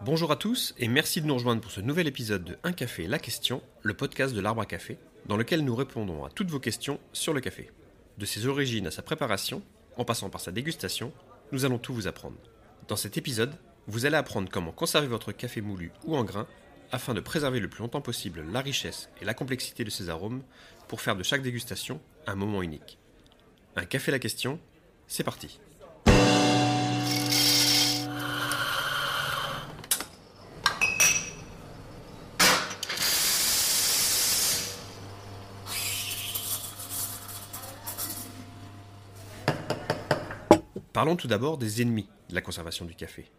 Bonjour 0.00 0.30
à 0.30 0.36
tous 0.36 0.74
et 0.78 0.86
merci 0.86 1.20
de 1.20 1.26
nous 1.26 1.34
rejoindre 1.34 1.60
pour 1.60 1.72
ce 1.72 1.80
nouvel 1.80 2.06
épisode 2.06 2.44
de 2.44 2.58
Un 2.62 2.72
café, 2.72 3.08
la 3.08 3.18
question, 3.18 3.60
le 3.82 3.94
podcast 3.94 4.32
de 4.32 4.40
l'arbre 4.40 4.60
à 4.60 4.66
café, 4.66 4.96
dans 5.26 5.36
lequel 5.36 5.64
nous 5.64 5.74
répondons 5.74 6.24
à 6.24 6.30
toutes 6.30 6.50
vos 6.50 6.60
questions 6.60 7.00
sur 7.12 7.32
le 7.32 7.40
café. 7.40 7.72
De 8.16 8.24
ses 8.24 8.46
origines 8.46 8.86
à 8.86 8.92
sa 8.92 9.02
préparation, 9.02 9.60
en 9.96 10.04
passant 10.04 10.30
par 10.30 10.40
sa 10.40 10.52
dégustation, 10.52 11.12
nous 11.50 11.64
allons 11.64 11.78
tout 11.78 11.92
vous 11.92 12.06
apprendre. 12.06 12.36
Dans 12.86 12.94
cet 12.94 13.16
épisode, 13.16 13.56
vous 13.88 14.06
allez 14.06 14.16
apprendre 14.16 14.48
comment 14.48 14.70
conserver 14.70 15.08
votre 15.08 15.32
café 15.32 15.60
moulu 15.60 15.90
ou 16.04 16.16
en 16.16 16.22
grain 16.22 16.46
afin 16.92 17.12
de 17.12 17.20
préserver 17.20 17.58
le 17.58 17.68
plus 17.68 17.80
longtemps 17.80 18.00
possible 18.00 18.44
la 18.52 18.60
richesse 18.60 19.10
et 19.20 19.24
la 19.24 19.34
complexité 19.34 19.82
de 19.82 19.90
ses 19.90 20.10
arômes 20.10 20.44
pour 20.86 21.00
faire 21.00 21.16
de 21.16 21.24
chaque 21.24 21.42
dégustation 21.42 22.00
un 22.28 22.36
moment 22.36 22.62
unique. 22.62 22.98
Un 23.74 23.84
café 23.84 24.12
la 24.12 24.20
question, 24.20 24.60
c'est 25.08 25.24
parti. 25.24 25.58
Parlons 40.98 41.14
tout 41.14 41.28
d'abord 41.28 41.58
des 41.58 41.80
ennemis 41.80 42.08
de 42.28 42.34
la 42.34 42.40
conservation 42.40 42.84
du 42.84 42.96
café. 42.96 43.30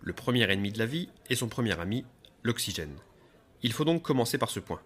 Le 0.00 0.14
premier 0.14 0.50
ennemi 0.50 0.72
de 0.72 0.78
la 0.78 0.86
vie 0.86 1.10
est 1.28 1.34
son 1.34 1.50
premier 1.50 1.78
ami, 1.78 2.06
l'oxygène. 2.42 2.96
Il 3.62 3.74
faut 3.74 3.84
donc 3.84 4.00
commencer 4.00 4.38
par 4.38 4.48
ce 4.48 4.58
point. 4.58 4.80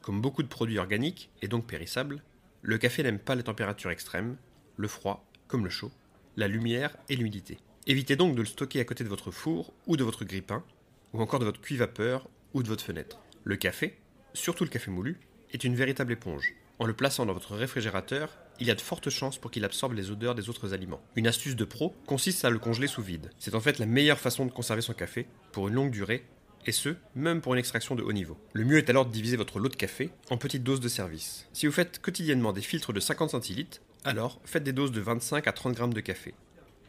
Comme 0.00 0.22
beaucoup 0.22 0.42
de 0.42 0.48
produits 0.48 0.78
organiques, 0.78 1.30
et 1.42 1.48
donc 1.48 1.66
périssables, 1.66 2.22
le 2.62 2.78
café 2.78 3.02
n'aime 3.02 3.18
pas 3.18 3.34
les 3.34 3.42
températures 3.42 3.90
extrêmes, 3.90 4.38
le 4.78 4.88
froid 4.88 5.26
comme 5.46 5.64
le 5.64 5.68
chaud, 5.68 5.92
la 6.38 6.48
lumière 6.48 6.96
et 7.10 7.16
l'humidité. 7.16 7.58
Évitez 7.86 8.16
donc 8.16 8.34
de 8.34 8.40
le 8.40 8.46
stocker 8.46 8.80
à 8.80 8.86
côté 8.86 9.04
de 9.04 9.10
votre 9.10 9.30
four 9.30 9.74
ou 9.86 9.98
de 9.98 10.04
votre 10.04 10.24
grille-pain, 10.24 10.64
ou 11.12 11.20
encore 11.20 11.38
de 11.38 11.44
votre 11.44 11.60
cuit 11.60 11.76
vapeur 11.76 12.30
ou 12.54 12.62
de 12.62 12.68
votre 12.68 12.82
fenêtre. 12.82 13.18
Le 13.44 13.56
café, 13.56 13.98
surtout 14.32 14.64
le 14.64 14.70
café 14.70 14.90
moulu, 14.90 15.20
est 15.52 15.64
une 15.64 15.76
véritable 15.76 16.12
éponge. 16.12 16.54
En 16.82 16.86
le 16.86 16.94
plaçant 16.94 17.24
dans 17.24 17.32
votre 17.32 17.54
réfrigérateur, 17.54 18.36
il 18.58 18.66
y 18.66 18.70
a 18.72 18.74
de 18.74 18.80
fortes 18.80 19.08
chances 19.08 19.38
pour 19.38 19.52
qu'il 19.52 19.64
absorbe 19.64 19.92
les 19.92 20.10
odeurs 20.10 20.34
des 20.34 20.48
autres 20.48 20.74
aliments. 20.74 21.00
Une 21.14 21.28
astuce 21.28 21.54
de 21.54 21.64
pro 21.64 21.94
consiste 22.06 22.44
à 22.44 22.50
le 22.50 22.58
congeler 22.58 22.88
sous 22.88 23.02
vide. 23.02 23.30
C'est 23.38 23.54
en 23.54 23.60
fait 23.60 23.78
la 23.78 23.86
meilleure 23.86 24.18
façon 24.18 24.46
de 24.46 24.50
conserver 24.50 24.82
son 24.82 24.92
café, 24.92 25.28
pour 25.52 25.68
une 25.68 25.74
longue 25.74 25.92
durée, 25.92 26.24
et 26.66 26.72
ce, 26.72 26.96
même 27.14 27.40
pour 27.40 27.54
une 27.54 27.60
extraction 27.60 27.94
de 27.94 28.02
haut 28.02 28.12
niveau. 28.12 28.36
Le 28.52 28.64
mieux 28.64 28.78
est 28.78 28.90
alors 28.90 29.06
de 29.06 29.12
diviser 29.12 29.36
votre 29.36 29.60
lot 29.60 29.68
de 29.68 29.76
café 29.76 30.10
en 30.28 30.38
petites 30.38 30.64
doses 30.64 30.80
de 30.80 30.88
service. 30.88 31.46
Si 31.52 31.66
vous 31.66 31.72
faites 31.72 32.00
quotidiennement 32.00 32.52
des 32.52 32.62
filtres 32.62 32.92
de 32.92 32.98
50 32.98 33.30
centilitres, 33.30 33.80
alors 34.02 34.40
faites 34.44 34.64
des 34.64 34.72
doses 34.72 34.90
de 34.90 35.00
25 35.00 35.46
à 35.46 35.52
30 35.52 35.74
grammes 35.74 35.94
de 35.94 36.00
café. 36.00 36.34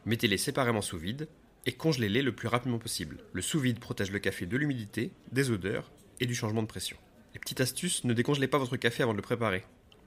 Mettez-les 0.07 0.39
séparément 0.39 0.81
sous 0.81 0.97
vide 0.97 1.27
et 1.67 1.71
congelez-les 1.73 2.23
le 2.23 2.33
plus 2.33 2.47
rapidement 2.47 2.79
possible. 2.79 3.19
Le 3.31 3.43
sous-vide 3.43 3.77
protège 3.77 4.09
le 4.09 4.17
café 4.17 4.47
de 4.47 4.57
l'humidité, 4.57 5.11
des 5.31 5.51
odeurs 5.51 5.91
et 6.19 6.25
du 6.25 6.33
changement 6.33 6.63
de 6.63 6.67
pression. 6.67 6.97
Les 7.35 7.39
petites 7.39 7.61
astuces, 7.61 8.03
ne 8.05 8.13
décongelez 8.13 8.47
pas 8.47 8.57
votre 8.57 8.77
café 8.77 9.03
avant 9.03 9.13
de 9.13 9.17
le 9.17 9.23
préparer. 9.23 9.63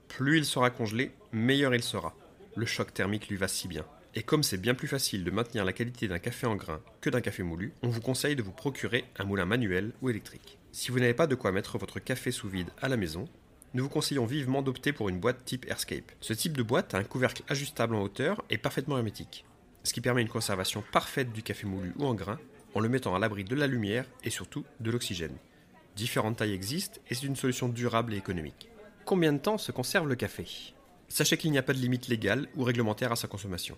Plus 0.07 0.37
il 0.37 0.45
sera 0.45 0.69
congelé, 0.69 1.11
meilleur 1.31 1.75
il 1.75 1.83
sera. 1.83 2.15
Le 2.55 2.65
choc 2.65 2.93
thermique 2.93 3.27
lui 3.27 3.37
va 3.37 3.47
si 3.47 3.67
bien. 3.67 3.85
Et 4.15 4.23
comme 4.23 4.41
c'est 4.41 4.57
bien 4.57 4.73
plus 4.73 4.87
facile 4.87 5.23
de 5.23 5.31
maintenir 5.31 5.63
la 5.63 5.73
qualité 5.73 6.07
d'un 6.07 6.17
café 6.17 6.47
en 6.47 6.55
grain 6.55 6.81
que 7.01 7.09
d'un 7.09 7.21
café 7.21 7.43
moulu, 7.43 7.73
on 7.83 7.89
vous 7.89 8.01
conseille 8.01 8.35
de 8.35 8.41
vous 8.41 8.51
procurer 8.51 9.05
un 9.19 9.25
moulin 9.25 9.45
manuel 9.45 9.91
ou 10.01 10.09
électrique. 10.09 10.57
Si 10.71 10.89
vous 10.89 10.99
n'avez 10.99 11.13
pas 11.13 11.27
de 11.27 11.35
quoi 11.35 11.51
mettre 11.51 11.77
votre 11.77 11.99
café 11.99 12.31
sous 12.31 12.49
vide 12.49 12.71
à 12.81 12.87
la 12.87 12.97
maison, 12.97 13.27
nous 13.73 13.83
vous 13.83 13.89
conseillons 13.89 14.25
vivement 14.25 14.63
d'opter 14.63 14.91
pour 14.91 15.09
une 15.09 15.19
boîte 15.19 15.45
type 15.45 15.67
Airscape. 15.69 16.11
Ce 16.19 16.33
type 16.33 16.57
de 16.57 16.63
boîte 16.63 16.95
a 16.95 16.97
un 16.97 17.03
couvercle 17.03 17.43
ajustable 17.47 17.93
en 17.93 18.01
hauteur 18.01 18.43
et 18.49 18.57
parfaitement 18.57 18.97
hermétique, 18.97 19.45
ce 19.83 19.93
qui 19.93 20.01
permet 20.01 20.23
une 20.23 20.29
conservation 20.29 20.83
parfaite 20.91 21.31
du 21.31 21.43
café 21.43 21.67
moulu 21.67 21.93
ou 21.99 22.05
en 22.05 22.15
grain 22.15 22.39
en 22.73 22.79
le 22.79 22.89
mettant 22.89 23.15
à 23.15 23.19
l'abri 23.19 23.43
de 23.43 23.55
la 23.55 23.67
lumière 23.67 24.05
et 24.23 24.29
surtout 24.29 24.65
de 24.79 24.89
l'oxygène. 24.89 25.37
Différentes 25.95 26.37
tailles 26.37 26.53
existent 26.53 26.99
et 27.09 27.15
c'est 27.15 27.25
une 27.25 27.35
solution 27.35 27.69
durable 27.69 28.13
et 28.13 28.17
économique. 28.17 28.69
Combien 29.07 29.31
de 29.31 29.37
temps 29.37 29.57
se 29.57 29.71
conserve 29.71 30.09
le 30.09 30.15
café? 30.15 30.45
Sachez 31.07 31.37
qu'il 31.37 31.49
n'y 31.51 31.57
a 31.57 31.63
pas 31.63 31.71
de 31.71 31.77
limite 31.77 32.09
légale 32.09 32.49
ou 32.57 32.65
réglementaire 32.65 33.13
à 33.13 33.15
sa 33.15 33.29
consommation. 33.29 33.77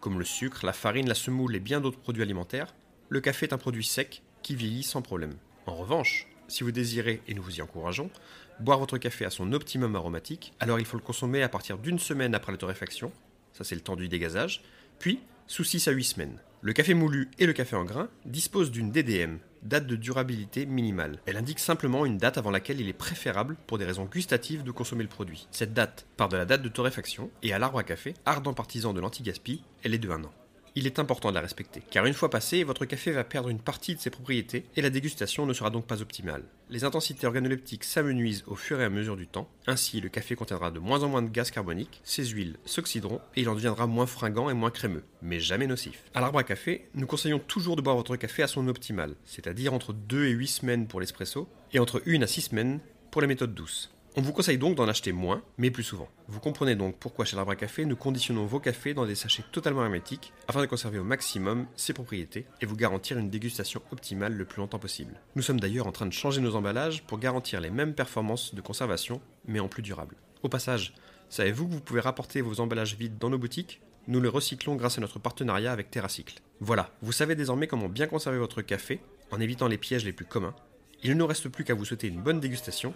Comme 0.00 0.18
le 0.18 0.24
sucre, 0.24 0.66
la 0.66 0.72
farine, 0.72 1.08
la 1.08 1.14
semoule 1.14 1.54
et 1.54 1.60
bien 1.60 1.80
d'autres 1.80 2.00
produits 2.00 2.24
alimentaires, 2.24 2.74
le 3.08 3.20
café 3.20 3.46
est 3.46 3.52
un 3.52 3.58
produit 3.58 3.84
sec 3.84 4.24
qui 4.42 4.56
vieillit 4.56 4.82
sans 4.82 5.00
problème. 5.00 5.36
En 5.66 5.76
revanche, 5.76 6.26
si 6.48 6.64
vous 6.64 6.72
désirez, 6.72 7.22
et 7.28 7.34
nous 7.34 7.42
vous 7.44 7.58
y 7.58 7.62
encourageons, 7.62 8.10
boire 8.58 8.80
votre 8.80 8.98
café 8.98 9.24
à 9.24 9.30
son 9.30 9.52
optimum 9.52 9.94
aromatique, 9.94 10.52
alors 10.58 10.80
il 10.80 10.86
faut 10.86 10.96
le 10.96 11.04
consommer 11.04 11.44
à 11.44 11.48
partir 11.48 11.78
d'une 11.78 12.00
semaine 12.00 12.34
après 12.34 12.50
la 12.50 12.58
torréfaction, 12.58 13.12
ça 13.52 13.62
c'est 13.62 13.76
le 13.76 13.80
temps 13.80 13.94
du 13.94 14.08
dégazage, 14.08 14.64
puis 14.98 15.20
sous 15.46 15.64
6 15.64 15.88
à 15.88 15.92
8 15.92 16.04
semaines. 16.04 16.38
Le 16.62 16.72
café 16.72 16.94
moulu 16.94 17.30
et 17.38 17.46
le 17.46 17.52
café 17.52 17.76
en 17.76 17.84
grain 17.84 18.08
disposent 18.24 18.70
d'une 18.70 18.90
DDM, 18.90 19.38
date 19.62 19.86
de 19.86 19.96
durabilité 19.96 20.66
minimale. 20.66 21.20
Elle 21.26 21.36
indique 21.36 21.58
simplement 21.58 22.06
une 22.06 22.18
date 22.18 22.38
avant 22.38 22.50
laquelle 22.50 22.80
il 22.80 22.88
est 22.88 22.94
préférable, 22.94 23.56
pour 23.66 23.78
des 23.78 23.84
raisons 23.84 24.06
gustatives, 24.06 24.62
de 24.62 24.70
consommer 24.70 25.02
le 25.02 25.08
produit. 25.08 25.46
Cette 25.50 25.74
date 25.74 26.06
part 26.16 26.28
de 26.28 26.36
la 26.36 26.46
date 26.46 26.62
de 26.62 26.68
torréfaction, 26.68 27.30
et 27.42 27.52
à 27.52 27.58
l'arbre 27.58 27.78
à 27.78 27.84
café, 27.84 28.14
ardent 28.24 28.54
partisan 28.54 28.92
de 28.94 29.00
l'anti-gaspi, 29.00 29.62
elle 29.82 29.94
est 29.94 29.98
de 29.98 30.10
1 30.10 30.24
an 30.24 30.32
il 30.76 30.86
est 30.86 30.98
important 30.98 31.30
de 31.30 31.34
la 31.34 31.40
respecter, 31.40 31.82
car 31.88 32.04
une 32.04 32.14
fois 32.14 32.30
passé, 32.30 32.64
votre 32.64 32.84
café 32.84 33.12
va 33.12 33.22
perdre 33.22 33.48
une 33.48 33.60
partie 33.60 33.94
de 33.94 34.00
ses 34.00 34.10
propriétés 34.10 34.64
et 34.76 34.82
la 34.82 34.90
dégustation 34.90 35.46
ne 35.46 35.52
sera 35.52 35.70
donc 35.70 35.86
pas 35.86 36.02
optimale. 36.02 36.42
Les 36.68 36.84
intensités 36.84 37.26
organoleptiques 37.26 37.84
s'amenuisent 37.84 38.42
au 38.46 38.56
fur 38.56 38.80
et 38.80 38.84
à 38.84 38.90
mesure 38.90 39.16
du 39.16 39.28
temps, 39.28 39.48
ainsi 39.66 40.00
le 40.00 40.08
café 40.08 40.34
contiendra 40.34 40.70
de 40.70 40.80
moins 40.80 41.02
en 41.04 41.08
moins 41.08 41.22
de 41.22 41.28
gaz 41.28 41.50
carbonique, 41.52 42.00
ses 42.02 42.24
huiles 42.24 42.56
s'oxyderont 42.64 43.20
et 43.36 43.42
il 43.42 43.48
en 43.48 43.54
deviendra 43.54 43.86
moins 43.86 44.06
fringant 44.06 44.50
et 44.50 44.54
moins 44.54 44.70
crémeux, 44.70 45.04
mais 45.22 45.38
jamais 45.38 45.68
nocif. 45.68 46.02
À 46.14 46.20
l'arbre 46.20 46.38
à 46.38 46.44
café, 46.44 46.88
nous 46.94 47.06
conseillons 47.06 47.38
toujours 47.38 47.76
de 47.76 47.82
boire 47.82 47.96
votre 47.96 48.16
café 48.16 48.42
à 48.42 48.48
son 48.48 48.66
optimal, 48.66 49.14
c'est-à-dire 49.24 49.74
entre 49.74 49.92
2 49.92 50.26
et 50.26 50.30
8 50.30 50.46
semaines 50.48 50.86
pour 50.88 51.00
l'espresso 51.00 51.48
et 51.72 51.78
entre 51.78 52.02
1 52.06 52.22
à 52.22 52.26
6 52.26 52.40
semaines 52.42 52.80
pour 53.12 53.20
les 53.20 53.28
méthodes 53.28 53.54
douces. 53.54 53.93
On 54.16 54.22
vous 54.22 54.32
conseille 54.32 54.58
donc 54.58 54.76
d'en 54.76 54.86
acheter 54.86 55.10
moins, 55.10 55.42
mais 55.58 55.72
plus 55.72 55.82
souvent. 55.82 56.08
Vous 56.28 56.38
comprenez 56.38 56.76
donc 56.76 56.96
pourquoi 57.00 57.24
chez 57.24 57.34
l'Arbre 57.34 57.50
à 57.50 57.56
Café, 57.56 57.84
nous 57.84 57.96
conditionnons 57.96 58.46
vos 58.46 58.60
cafés 58.60 58.94
dans 58.94 59.06
des 59.06 59.16
sachets 59.16 59.42
totalement 59.50 59.82
hermétiques 59.82 60.32
afin 60.46 60.60
de 60.60 60.66
conserver 60.66 61.00
au 61.00 61.04
maximum 61.04 61.66
ses 61.74 61.94
propriétés 61.94 62.46
et 62.60 62.66
vous 62.66 62.76
garantir 62.76 63.18
une 63.18 63.28
dégustation 63.28 63.82
optimale 63.90 64.34
le 64.34 64.44
plus 64.44 64.60
longtemps 64.60 64.78
possible. 64.78 65.20
Nous 65.34 65.42
sommes 65.42 65.58
d'ailleurs 65.58 65.88
en 65.88 65.92
train 65.92 66.06
de 66.06 66.12
changer 66.12 66.40
nos 66.40 66.54
emballages 66.54 67.02
pour 67.02 67.18
garantir 67.18 67.60
les 67.60 67.70
mêmes 67.70 67.92
performances 67.92 68.54
de 68.54 68.60
conservation, 68.60 69.20
mais 69.48 69.58
en 69.58 69.66
plus 69.66 69.82
durable. 69.82 70.14
Au 70.44 70.48
passage, 70.48 70.94
savez-vous 71.28 71.66
que 71.66 71.72
vous 71.72 71.80
pouvez 71.80 72.00
rapporter 72.00 72.40
vos 72.40 72.60
emballages 72.60 72.94
vides 72.96 73.18
dans 73.18 73.30
nos 73.30 73.38
boutiques? 73.38 73.80
Nous 74.06 74.20
les 74.20 74.28
recyclons 74.28 74.76
grâce 74.76 74.96
à 74.96 75.00
notre 75.00 75.18
partenariat 75.18 75.72
avec 75.72 75.90
TerraCycle. 75.90 76.40
Voilà, 76.60 76.92
vous 77.02 77.10
savez 77.10 77.34
désormais 77.34 77.66
comment 77.66 77.88
bien 77.88 78.06
conserver 78.06 78.38
votre 78.38 78.62
café 78.62 79.00
en 79.32 79.40
évitant 79.40 79.66
les 79.66 79.78
pièges 79.78 80.04
les 80.04 80.12
plus 80.12 80.24
communs. 80.24 80.54
Il 81.02 81.10
ne 81.10 81.16
nous 81.16 81.26
reste 81.26 81.48
plus 81.48 81.64
qu'à 81.64 81.74
vous 81.74 81.84
souhaiter 81.84 82.06
une 82.06 82.22
bonne 82.22 82.38
dégustation. 82.38 82.94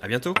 À 0.00 0.08
bientôt 0.08 0.34